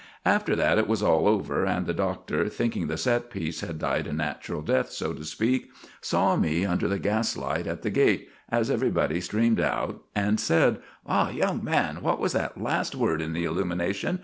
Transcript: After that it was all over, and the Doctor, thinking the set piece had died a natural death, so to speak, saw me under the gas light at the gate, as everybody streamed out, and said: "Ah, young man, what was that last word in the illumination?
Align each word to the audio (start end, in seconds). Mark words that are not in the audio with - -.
After 0.25 0.55
that 0.55 0.79
it 0.79 0.87
was 0.87 1.03
all 1.03 1.27
over, 1.27 1.63
and 1.63 1.85
the 1.85 1.93
Doctor, 1.93 2.49
thinking 2.49 2.87
the 2.87 2.97
set 2.97 3.29
piece 3.29 3.61
had 3.61 3.77
died 3.77 4.07
a 4.07 4.13
natural 4.13 4.63
death, 4.63 4.89
so 4.89 5.13
to 5.13 5.23
speak, 5.23 5.69
saw 6.01 6.35
me 6.35 6.65
under 6.65 6.87
the 6.87 6.97
gas 6.97 7.37
light 7.37 7.67
at 7.67 7.83
the 7.83 7.91
gate, 7.91 8.27
as 8.49 8.71
everybody 8.71 9.21
streamed 9.21 9.59
out, 9.59 10.01
and 10.15 10.39
said: 10.39 10.79
"Ah, 11.05 11.29
young 11.29 11.63
man, 11.63 12.01
what 12.01 12.19
was 12.19 12.31
that 12.33 12.59
last 12.59 12.95
word 12.95 13.21
in 13.21 13.33
the 13.33 13.45
illumination? 13.45 14.17